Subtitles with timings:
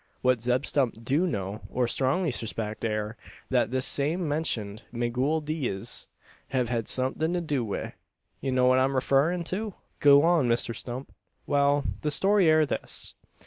[0.23, 3.17] What Zeb Stump do know, or strongly surspect, air,
[3.51, 6.07] thet this same mentioned Migooel Dee ez
[6.47, 7.93] hev had somethin' to do wi'
[8.39, 11.13] You know what I'm refarrin' to?" "Go on, Mr Stump!"
[11.45, 13.13] "Wal, the story air this.